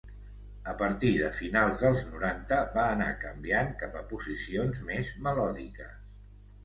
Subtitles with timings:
[0.71, 5.97] A partir de finals dels noranta va anar canviant cap a posicions més melòdiques.